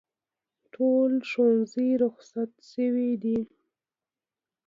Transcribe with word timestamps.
ټول 0.73 1.11
ښوونځي 1.29 1.89
روخصت 2.03 2.51
شوي 2.71 3.11
دي 3.23 3.39